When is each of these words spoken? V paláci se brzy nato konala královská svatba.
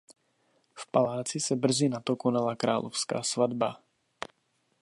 V 0.75 0.91
paláci 0.91 1.39
se 1.39 1.55
brzy 1.55 1.89
nato 1.89 2.15
konala 2.15 2.55
královská 2.55 3.23
svatba. 3.23 3.83